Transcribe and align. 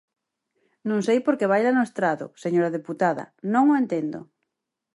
Non 0.89 0.99
sei 1.07 1.19
por 1.25 1.35
que 1.39 1.49
baila 1.51 1.71
no 1.75 1.85
estrado, 1.89 2.25
señora 2.43 2.73
deputada, 2.77 3.23
non 3.53 3.65
o 3.73 3.79
entendo. 3.81 4.19